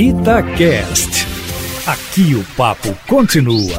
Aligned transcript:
Itacast. 0.00 1.26
Aqui 1.84 2.32
o 2.36 2.44
papo 2.56 2.96
continua. 3.08 3.76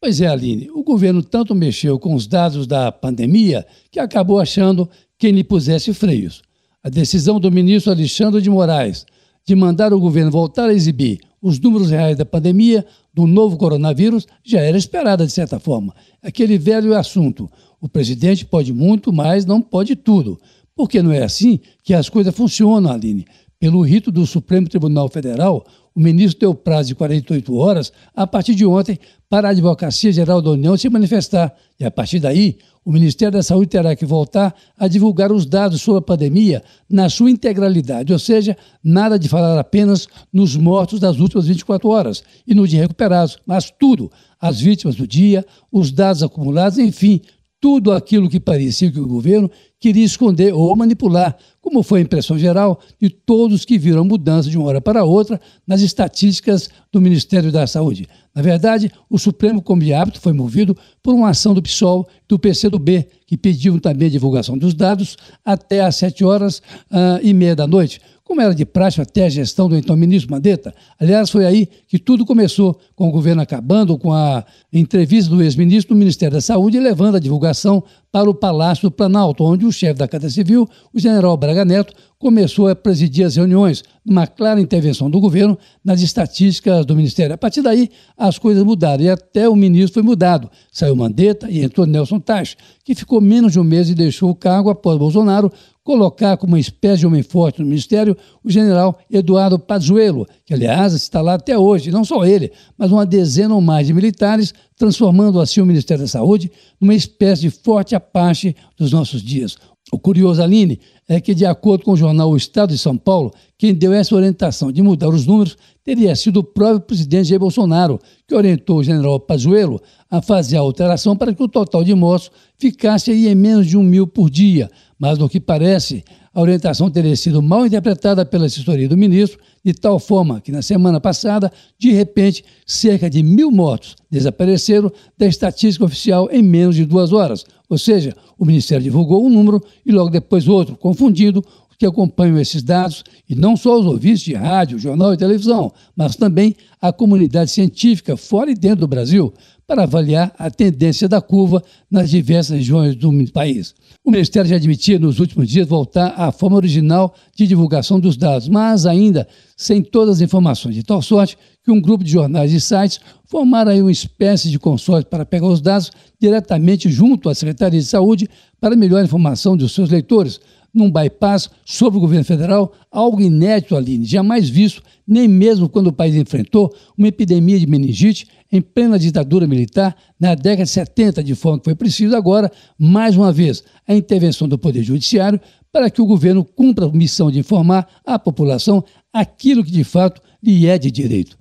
Pois 0.00 0.22
é, 0.22 0.26
Aline, 0.26 0.70
o 0.70 0.82
governo 0.82 1.22
tanto 1.22 1.54
mexeu 1.54 1.98
com 1.98 2.14
os 2.14 2.26
dados 2.26 2.66
da 2.66 2.90
pandemia 2.90 3.66
que 3.90 4.00
acabou 4.00 4.40
achando 4.40 4.88
quem 5.18 5.32
lhe 5.32 5.44
pusesse 5.44 5.92
freios. 5.92 6.40
A 6.82 6.88
decisão 6.88 7.38
do 7.38 7.52
ministro 7.52 7.92
Alexandre 7.92 8.40
de 8.40 8.48
Moraes 8.48 9.04
de 9.46 9.54
mandar 9.54 9.92
o 9.92 10.00
governo 10.00 10.30
voltar 10.30 10.70
a 10.70 10.72
exibir 10.72 11.20
os 11.42 11.60
números 11.60 11.90
reais 11.90 12.16
da 12.16 12.24
pandemia 12.24 12.86
do 13.12 13.26
novo 13.26 13.58
coronavírus 13.58 14.26
já 14.42 14.62
era 14.62 14.78
esperada, 14.78 15.26
de 15.26 15.32
certa 15.32 15.60
forma. 15.60 15.94
Aquele 16.22 16.56
velho 16.56 16.96
assunto: 16.96 17.50
o 17.82 17.86
presidente 17.86 18.46
pode 18.46 18.72
muito, 18.72 19.12
mas 19.12 19.44
não 19.44 19.60
pode 19.60 19.94
tudo. 19.94 20.40
Porque 20.74 21.02
não 21.02 21.12
é 21.12 21.22
assim 21.22 21.60
que 21.82 21.92
as 21.92 22.08
coisas 22.08 22.34
funcionam, 22.34 22.90
Aline. 22.90 23.26
Pelo 23.60 23.82
rito 23.82 24.12
do 24.12 24.24
Supremo 24.24 24.68
Tribunal 24.68 25.08
Federal, 25.08 25.66
o 25.92 26.00
ministro 26.00 26.38
deu 26.38 26.54
prazo 26.54 26.88
de 26.90 26.94
48 26.94 27.56
horas 27.56 27.92
a 28.14 28.24
partir 28.24 28.54
de 28.54 28.64
ontem 28.64 29.00
para 29.28 29.48
a 29.48 29.50
Advocacia 29.50 30.12
Geral 30.12 30.40
da 30.40 30.50
União 30.50 30.76
se 30.76 30.88
manifestar. 30.88 31.52
E 31.78 31.84
a 31.84 31.90
partir 31.90 32.20
daí, 32.20 32.58
o 32.84 32.92
Ministério 32.92 33.32
da 33.32 33.42
Saúde 33.42 33.66
terá 33.66 33.96
que 33.96 34.06
voltar 34.06 34.54
a 34.78 34.86
divulgar 34.86 35.32
os 35.32 35.44
dados 35.44 35.82
sobre 35.82 35.98
a 35.98 36.02
pandemia 36.02 36.62
na 36.88 37.10
sua 37.10 37.32
integralidade, 37.32 38.12
ou 38.12 38.18
seja, 38.18 38.56
nada 38.82 39.18
de 39.18 39.28
falar 39.28 39.58
apenas 39.58 40.06
nos 40.32 40.54
mortos 40.54 41.00
das 41.00 41.18
últimas 41.18 41.48
24 41.48 41.88
horas 41.88 42.22
e 42.46 42.54
no 42.54 42.66
de 42.66 42.76
recuperados, 42.76 43.38
mas 43.44 43.70
tudo, 43.70 44.08
as 44.40 44.60
vítimas 44.60 44.94
do 44.94 45.06
dia, 45.06 45.44
os 45.70 45.90
dados 45.90 46.22
acumulados, 46.22 46.78
enfim, 46.78 47.20
tudo 47.60 47.90
aquilo 47.92 48.30
que 48.30 48.38
parecia 48.38 48.90
que 48.90 49.00
o 49.00 49.06
governo 49.06 49.50
queria 49.80 50.04
esconder 50.04 50.52
ou 50.52 50.74
manipular, 50.74 51.36
como 51.60 51.82
foi 51.82 52.00
a 52.00 52.02
impressão 52.02 52.38
geral 52.38 52.80
de 53.00 53.10
todos 53.10 53.64
que 53.64 53.78
viram 53.78 54.00
a 54.00 54.04
mudança 54.04 54.48
de 54.48 54.56
uma 54.56 54.66
hora 54.68 54.80
para 54.80 55.04
outra 55.04 55.40
nas 55.66 55.80
estatísticas 55.80 56.68
do 56.90 57.00
Ministério 57.00 57.52
da 57.52 57.66
Saúde. 57.66 58.08
Na 58.34 58.42
verdade, 58.42 58.90
o 59.10 59.18
Supremo, 59.18 59.60
como 59.60 59.82
de 59.82 59.92
hábito, 59.92 60.20
foi 60.20 60.32
movido 60.32 60.76
por 61.02 61.14
uma 61.14 61.30
ação 61.30 61.52
do 61.52 61.62
PSOL 61.62 62.08
e 62.24 62.28
do 62.28 62.38
PCdoB, 62.38 63.06
que 63.26 63.36
pediam 63.36 63.78
também 63.78 64.08
a 64.08 64.12
divulgação 64.12 64.56
dos 64.56 64.74
dados 64.74 65.16
até 65.44 65.80
às 65.80 65.96
sete 65.96 66.24
horas 66.24 66.58
uh, 66.90 67.20
e 67.22 67.34
meia 67.34 67.56
da 67.56 67.66
noite, 67.66 68.00
como 68.28 68.42
era 68.42 68.54
de 68.54 68.66
prática 68.66 69.02
até 69.02 69.24
a 69.24 69.28
gestão 69.30 69.70
do 69.70 69.76
então 69.76 69.96
ministro 69.96 70.30
Mandetta. 70.30 70.74
Aliás, 71.00 71.30
foi 71.30 71.46
aí 71.46 71.66
que 71.88 71.98
tudo 71.98 72.26
começou, 72.26 72.78
com 72.94 73.08
o 73.08 73.10
governo 73.10 73.40
acabando 73.40 73.96
com 73.96 74.12
a 74.12 74.44
entrevista 74.70 75.34
do 75.34 75.42
ex-ministro 75.42 75.94
do 75.94 75.98
Ministério 75.98 76.34
da 76.34 76.40
Saúde 76.42 76.78
levando 76.78 77.16
a 77.16 77.20
divulgação 77.20 77.82
para 78.12 78.28
o 78.28 78.34
Palácio 78.34 78.88
do 78.88 78.90
Planalto, 78.90 79.42
onde 79.42 79.64
o 79.68 79.72
chefe 79.72 79.94
da 79.94 80.08
Casa 80.08 80.28
Civil, 80.28 80.68
o 80.92 80.98
general 80.98 81.36
Braga 81.36 81.64
Neto, 81.64 81.94
começou 82.18 82.68
a 82.68 82.74
presidir 82.74 83.24
as 83.24 83.36
reuniões, 83.36 83.84
numa 84.04 84.26
clara 84.26 84.60
intervenção 84.60 85.08
do 85.08 85.20
governo 85.20 85.56
nas 85.84 86.02
estatísticas 86.02 86.84
do 86.84 86.96
Ministério. 86.96 87.34
A 87.34 87.38
partir 87.38 87.62
daí, 87.62 87.88
as 88.16 88.38
coisas 88.38 88.64
mudaram 88.64 89.04
e 89.04 89.08
até 89.08 89.48
o 89.48 89.54
ministro 89.54 89.94
foi 89.94 90.02
mudado. 90.02 90.50
Saiu 90.72 90.96
Mandetta 90.96 91.48
e 91.48 91.62
entrou 91.62 91.86
Nelson 91.86 92.18
Taix, 92.18 92.56
que 92.84 92.94
ficou 92.94 93.20
menos 93.20 93.52
de 93.52 93.60
um 93.60 93.64
mês 93.64 93.88
e 93.88 93.94
deixou 93.94 94.30
o 94.30 94.34
cargo 94.34 94.70
após 94.70 94.98
Bolsonaro 94.98 95.52
colocar 95.88 96.36
como 96.36 96.52
uma 96.52 96.60
espécie 96.60 97.00
de 97.00 97.06
homem 97.06 97.22
forte 97.22 97.60
no 97.60 97.66
Ministério 97.66 98.14
o 98.44 98.50
general 98.50 98.98
Eduardo 99.10 99.58
Pazuello, 99.58 100.26
que, 100.44 100.52
aliás, 100.52 100.92
está 100.92 101.22
lá 101.22 101.32
até 101.32 101.56
hoje, 101.56 101.90
não 101.90 102.04
só 102.04 102.26
ele, 102.26 102.52
mas 102.76 102.92
uma 102.92 103.06
dezena 103.06 103.54
ou 103.54 103.60
mais 103.62 103.86
de 103.86 103.94
militares, 103.94 104.52
transformando 104.78 105.40
assim 105.40 105.60
o 105.60 105.66
Ministério 105.66 106.04
da 106.04 106.08
Saúde 106.08 106.50
numa 106.80 106.94
espécie 106.94 107.42
de 107.42 107.50
forte 107.50 107.94
apache 107.94 108.54
dos 108.76 108.92
nossos 108.92 109.20
dias. 109.20 109.56
O 109.90 109.98
curioso, 109.98 110.42
Aline, 110.42 110.78
é 111.08 111.18
que, 111.18 111.34
de 111.34 111.46
acordo 111.46 111.84
com 111.84 111.92
o 111.92 111.96
jornal 111.96 112.30
O 112.30 112.36
Estado 112.36 112.70
de 112.70 112.78
São 112.78 112.96
Paulo, 112.96 113.32
quem 113.56 113.74
deu 113.74 113.92
essa 113.92 114.14
orientação 114.14 114.70
de 114.70 114.82
mudar 114.82 115.08
os 115.08 115.24
números 115.24 115.56
teria 115.82 116.14
sido 116.14 116.40
o 116.40 116.44
próprio 116.44 116.80
presidente 116.80 117.28
Jair 117.28 117.40
Bolsonaro, 117.40 117.98
que 118.26 118.34
orientou 118.34 118.78
o 118.78 118.84
general 118.84 119.18
Pazuello 119.18 119.80
a 120.10 120.20
fazer 120.20 120.58
a 120.58 120.60
alteração 120.60 121.16
para 121.16 121.32
que 121.32 121.42
o 121.42 121.48
total 121.48 121.82
de 121.82 121.94
mortos 121.94 122.30
ficasse 122.58 123.10
aí 123.10 123.26
em 123.26 123.34
menos 123.34 123.66
de 123.66 123.78
um 123.78 123.82
mil 123.82 124.06
por 124.06 124.28
dia. 124.28 124.70
Mas, 124.98 125.16
no 125.16 125.28
que 125.28 125.38
parece, 125.38 126.04
a 126.34 126.40
orientação 126.40 126.90
teria 126.90 127.14
sido 127.14 127.40
mal 127.40 127.64
interpretada 127.64 128.26
pela 128.26 128.46
assessoria 128.46 128.88
do 128.88 128.96
ministro, 128.96 129.38
de 129.64 129.72
tal 129.72 129.98
forma 129.98 130.40
que, 130.40 130.50
na 130.50 130.62
semana 130.62 131.00
passada, 131.00 131.52
de 131.78 131.92
repente, 131.92 132.44
cerca 132.66 133.08
de 133.08 133.22
mil 133.22 133.50
mortos 133.50 133.94
desapareceram 134.10 134.90
da 135.16 135.26
estatística 135.26 135.84
oficial 135.84 136.28
em 136.32 136.42
menos 136.42 136.74
de 136.74 136.84
duas 136.84 137.12
horas. 137.12 137.44
Ou 137.68 137.78
seja, 137.78 138.16
o 138.38 138.44
Ministério 138.44 138.82
divulgou 138.82 139.24
um 139.24 139.30
número 139.30 139.62
e 139.84 139.92
logo 139.92 140.10
depois 140.10 140.48
outro, 140.48 140.76
confundindo 140.76 141.44
que 141.78 141.86
acompanham 141.86 142.38
esses 142.38 142.62
dados, 142.62 143.04
e 143.28 143.34
não 143.34 143.56
só 143.56 143.78
os 143.78 143.86
ouvintes 143.86 144.20
de 144.20 144.34
rádio, 144.34 144.78
jornal 144.78 145.14
e 145.14 145.16
televisão, 145.16 145.72
mas 145.94 146.16
também 146.16 146.56
a 146.80 146.92
comunidade 146.92 147.52
científica 147.52 148.16
fora 148.16 148.50
e 148.50 148.54
dentro 148.54 148.80
do 148.80 148.88
Brasil, 148.88 149.32
para 149.68 149.82
avaliar 149.82 150.34
a 150.38 150.50
tendência 150.50 151.06
da 151.06 151.20
curva 151.20 151.62
nas 151.90 152.08
diversas 152.08 152.56
regiões 152.56 152.96
do 152.96 153.12
país. 153.30 153.74
O 154.02 154.10
Ministério 154.10 154.48
já 154.48 154.56
admitia 154.56 154.98
nos 154.98 155.20
últimos 155.20 155.46
dias 155.46 155.68
voltar 155.68 156.14
à 156.16 156.32
forma 156.32 156.56
original 156.56 157.14
de 157.36 157.46
divulgação 157.46 158.00
dos 158.00 158.16
dados, 158.16 158.48
mas 158.48 158.86
ainda 158.86 159.28
sem 159.54 159.82
todas 159.82 160.16
as 160.16 160.20
informações, 160.22 160.74
de 160.74 160.82
tal 160.82 161.02
sorte 161.02 161.36
que 161.62 161.70
um 161.70 161.80
grupo 161.80 162.02
de 162.02 162.10
jornais 162.10 162.50
e 162.50 162.60
sites 162.60 162.98
formaram 163.26 163.78
uma 163.78 163.92
espécie 163.92 164.50
de 164.50 164.58
consórcio 164.58 165.04
para 165.10 165.26
pegar 165.26 165.48
os 165.48 165.60
dados 165.60 165.90
diretamente 166.18 166.90
junto 166.90 167.28
à 167.28 167.34
Secretaria 167.34 167.78
de 167.78 167.84
Saúde 167.84 168.26
para 168.58 168.74
melhor 168.74 169.04
informação 169.04 169.54
dos 169.54 169.72
seus 169.72 169.90
leitores, 169.90 170.40
num 170.72 170.90
bypass 170.90 171.50
sobre 171.64 171.98
o 171.98 172.00
governo 172.00 172.24
federal, 172.24 172.72
algo 172.90 173.20
inédito, 173.20 173.76
Aline, 173.76 174.04
jamais 174.04 174.48
visto, 174.48 174.82
nem 175.06 175.26
mesmo 175.26 175.68
quando 175.68 175.88
o 175.88 175.92
país 175.92 176.14
enfrentou 176.14 176.72
uma 176.96 177.08
epidemia 177.08 177.58
de 177.58 177.66
meningite 177.66 178.26
em 178.50 178.60
plena 178.60 178.98
ditadura 178.98 179.46
militar 179.46 179.96
na 180.18 180.34
década 180.34 180.64
de 180.64 180.70
70, 180.70 181.22
de 181.22 181.34
forma 181.34 181.58
que 181.58 181.64
foi 181.64 181.74
preciso 181.74 182.16
agora, 182.16 182.50
mais 182.78 183.16
uma 183.16 183.32
vez, 183.32 183.62
a 183.86 183.94
intervenção 183.94 184.48
do 184.48 184.58
Poder 184.58 184.82
Judiciário 184.82 185.40
para 185.72 185.90
que 185.90 186.00
o 186.00 186.06
governo 186.06 186.44
cumpra 186.44 186.86
a 186.86 186.92
missão 186.92 187.30
de 187.30 187.38
informar 187.38 187.86
à 188.04 188.18
população 188.18 188.82
aquilo 189.12 189.64
que 189.64 189.70
de 189.70 189.84
fato 189.84 190.20
lhe 190.42 190.66
é 190.66 190.78
de 190.78 190.90
direito. 190.90 191.36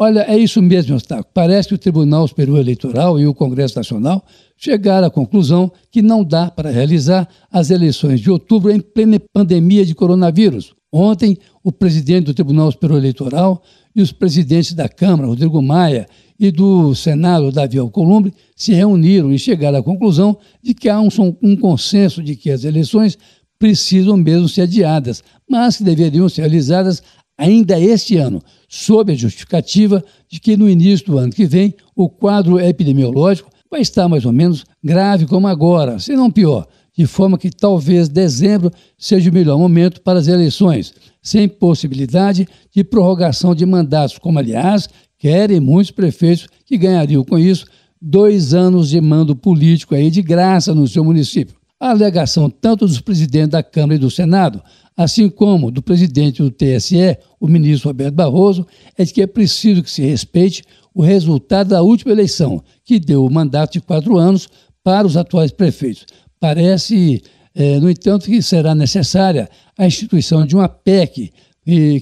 Olha, 0.00 0.20
é 0.28 0.38
isso 0.38 0.62
mesmo, 0.62 0.94
Eustáquio. 0.94 1.26
Parece 1.34 1.70
que 1.70 1.74
o 1.74 1.78
Tribunal 1.78 2.28
Superior 2.28 2.60
Eleitoral 2.60 3.18
e 3.18 3.26
o 3.26 3.34
Congresso 3.34 3.76
Nacional 3.76 4.24
chegaram 4.56 5.08
à 5.08 5.10
conclusão 5.10 5.72
que 5.90 6.00
não 6.00 6.22
dá 6.22 6.48
para 6.48 6.70
realizar 6.70 7.28
as 7.50 7.68
eleições 7.70 8.20
de 8.20 8.30
outubro 8.30 8.70
em 8.70 8.78
plena 8.78 9.20
pandemia 9.32 9.84
de 9.84 9.96
coronavírus. 9.96 10.72
Ontem, 10.92 11.36
o 11.64 11.72
presidente 11.72 12.26
do 12.26 12.34
Tribunal 12.34 12.70
Superior 12.70 12.98
Eleitoral 12.98 13.60
e 13.94 14.00
os 14.00 14.12
presidentes 14.12 14.72
da 14.72 14.88
Câmara, 14.88 15.26
Rodrigo 15.26 15.60
Maia, 15.60 16.06
e 16.38 16.52
do 16.52 16.94
Senado, 16.94 17.50
Davi 17.50 17.78
Alcolumbre, 17.78 18.32
se 18.54 18.72
reuniram 18.72 19.32
e 19.32 19.38
chegaram 19.38 19.80
à 19.80 19.82
conclusão 19.82 20.38
de 20.62 20.74
que 20.74 20.88
há 20.88 21.00
um, 21.00 21.08
um 21.42 21.56
consenso 21.56 22.22
de 22.22 22.36
que 22.36 22.52
as 22.52 22.62
eleições 22.62 23.18
precisam 23.58 24.16
mesmo 24.16 24.48
ser 24.48 24.62
adiadas, 24.62 25.22
mas 25.48 25.78
que 25.78 25.84
deveriam 25.84 26.28
ser 26.28 26.42
realizadas 26.42 27.02
ainda 27.38 27.78
este 27.78 28.16
ano, 28.16 28.42
sob 28.68 29.12
a 29.12 29.16
justificativa 29.16 30.04
de 30.28 30.40
que 30.40 30.56
no 30.56 30.68
início 30.68 31.06
do 31.06 31.18
ano 31.18 31.32
que 31.32 31.46
vem 31.46 31.72
o 31.94 32.08
quadro 32.08 32.58
epidemiológico 32.58 33.50
vai 33.70 33.80
estar 33.80 34.08
mais 34.08 34.26
ou 34.26 34.32
menos 34.32 34.64
grave 34.82 35.24
como 35.26 35.46
agora, 35.46 36.00
se 36.00 36.16
não 36.16 36.30
pior, 36.30 36.66
de 36.96 37.06
forma 37.06 37.38
que 37.38 37.50
talvez 37.50 38.08
dezembro 38.08 38.72
seja 38.98 39.30
o 39.30 39.32
melhor 39.32 39.56
momento 39.56 40.00
para 40.00 40.18
as 40.18 40.26
eleições, 40.26 40.92
sem 41.22 41.48
possibilidade 41.48 42.48
de 42.74 42.82
prorrogação 42.82 43.54
de 43.54 43.64
mandatos, 43.64 44.18
como 44.18 44.38
aliás 44.38 44.88
querem 45.16 45.60
muitos 45.60 45.92
prefeitos 45.92 46.48
que 46.66 46.76
ganhariam 46.76 47.24
com 47.24 47.38
isso 47.38 47.66
dois 48.00 48.54
anos 48.54 48.88
de 48.88 49.00
mando 49.00 49.34
político 49.34 49.94
aí 49.94 50.10
de 50.10 50.22
graça 50.22 50.74
no 50.74 50.86
seu 50.86 51.04
município. 51.04 51.57
A 51.80 51.90
alegação 51.90 52.50
tanto 52.50 52.86
dos 52.86 53.00
presidentes 53.00 53.50
da 53.50 53.62
Câmara 53.62 53.94
e 53.94 53.98
do 53.98 54.10
Senado, 54.10 54.60
assim 54.96 55.28
como 55.28 55.70
do 55.70 55.80
presidente 55.80 56.42
do 56.42 56.50
TSE, 56.50 57.16
o 57.38 57.46
ministro 57.46 57.90
Roberto 57.90 58.14
Barroso, 58.14 58.66
é 58.96 59.04
de 59.04 59.12
que 59.12 59.22
é 59.22 59.28
preciso 59.28 59.82
que 59.84 59.90
se 59.90 60.02
respeite 60.02 60.64
o 60.92 61.02
resultado 61.02 61.68
da 61.68 61.80
última 61.80 62.10
eleição, 62.10 62.60
que 62.84 62.98
deu 62.98 63.24
o 63.24 63.30
mandato 63.30 63.74
de 63.74 63.80
quatro 63.80 64.16
anos 64.16 64.48
para 64.82 65.06
os 65.06 65.16
atuais 65.16 65.52
prefeitos. 65.52 66.04
Parece, 66.40 67.22
é, 67.54 67.78
no 67.78 67.88
entanto, 67.88 68.26
que 68.26 68.42
será 68.42 68.74
necessária 68.74 69.48
a 69.78 69.86
instituição 69.86 70.44
de 70.44 70.56
uma 70.56 70.68
PEC 70.68 71.32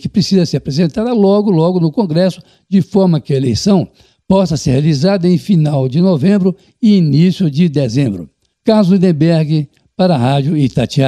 que 0.01 0.09
precisa 0.09 0.47
ser 0.47 0.59
apresentada 0.59 1.13
logo, 1.13 1.51
logo 1.51 1.81
no 1.81 1.91
Congresso, 1.91 2.41
de 2.69 2.81
forma 2.81 3.21
que 3.21 3.35
a 3.35 3.37
eleição 3.37 3.87
possa 4.27 4.57
ser 4.57 4.71
realizada 4.71 5.29
em 5.29 5.37
final 5.37 5.89
de 5.89 6.01
novembro 6.01 6.57
e 6.81 6.97
início 6.97 7.51
de 7.51 7.69
dezembro. 7.69 8.31
Carlos 8.67 8.89
Lindenberg, 8.89 9.69
para 9.97 10.17
a 10.17 10.19
Rádio 10.19 10.57
Itatiaia. 10.57 11.05